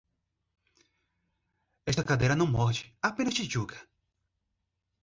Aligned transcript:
Esta 1.85 2.03
cadela 2.03 2.35
não 2.35 2.47
morde, 2.47 2.91
apenas 3.03 3.35
te 3.35 3.43
julga 3.47 3.79